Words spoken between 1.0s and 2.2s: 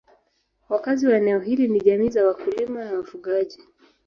wa eneo hili ni jamii